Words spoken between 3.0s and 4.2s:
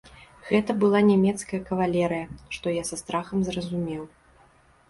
страхам зразумеў.